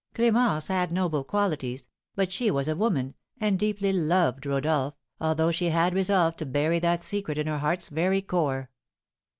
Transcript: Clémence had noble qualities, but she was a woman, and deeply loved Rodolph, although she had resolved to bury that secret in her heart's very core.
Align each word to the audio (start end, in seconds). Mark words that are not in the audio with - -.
Clémence 0.15 0.67
had 0.67 0.91
noble 0.91 1.23
qualities, 1.23 1.87
but 2.15 2.31
she 2.31 2.49
was 2.49 2.67
a 2.67 2.75
woman, 2.75 3.13
and 3.39 3.59
deeply 3.59 3.93
loved 3.93 4.47
Rodolph, 4.47 4.95
although 5.19 5.51
she 5.51 5.69
had 5.69 5.93
resolved 5.93 6.39
to 6.39 6.45
bury 6.47 6.79
that 6.79 7.03
secret 7.03 7.37
in 7.37 7.45
her 7.45 7.59
heart's 7.59 7.87
very 7.87 8.23
core. 8.23 8.71